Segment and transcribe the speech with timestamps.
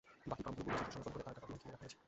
[0.29, 1.97] বাকি গ্রামগুলো বুলডোজার দিয়ে সমতল করে তারকাঁটা দিয়ে ঘিরে রাখা হয়েছে।